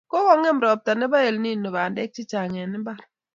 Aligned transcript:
Kokongem 0.11 0.61
ropta 0.63 0.91
neo 0.93 0.99
nebo 0.99 1.15
elnino 1.27 1.69
bandek 1.75 2.09
chechang 2.15 2.53
eng 2.61 2.75
mbar 2.81 2.99